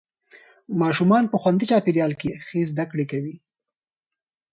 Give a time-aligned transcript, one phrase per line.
[0.81, 3.35] ماشومان په خوندي چاپېریال کې ښه زده کړه کوي